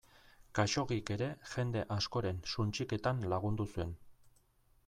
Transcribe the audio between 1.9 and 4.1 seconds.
askoren suntsiketan lagundu zuen.